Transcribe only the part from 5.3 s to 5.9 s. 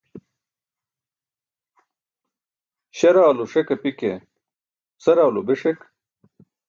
lo be ṣek.